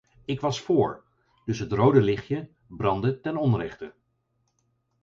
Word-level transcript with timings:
Ik 0.25 0.39
was 0.39 0.61
voor, 0.61 1.03
dus 1.45 1.59
het 1.59 1.71
rode 1.71 2.01
lichtje 2.01 2.49
brandde 2.67 3.19
ten 3.19 3.37
onrechte. 3.37 3.93